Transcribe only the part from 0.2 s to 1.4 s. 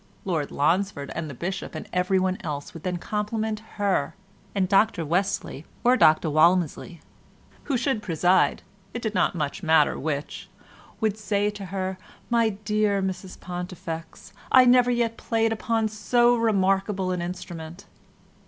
Lord Lonsford and the